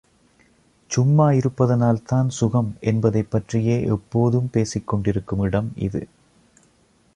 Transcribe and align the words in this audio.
சும்மா 0.91 1.31
இருப்பதனால்தான் 1.31 2.29
சுகம் 2.29 2.77
என்பதைப் 2.81 3.29
பற்றியே 3.29 3.81
எப்போதும் 3.87 4.49
பேசிக் 4.49 4.87
கொண்டிருக்கும் 4.87 5.41
இடம் 5.41 5.71
இது! 5.77 6.01